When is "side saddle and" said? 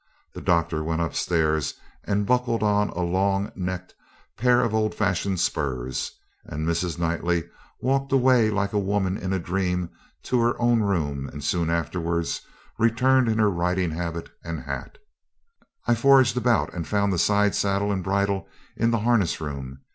17.19-18.03